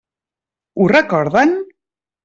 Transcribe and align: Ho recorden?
Ho 0.79 0.89
recorden? 0.95 1.57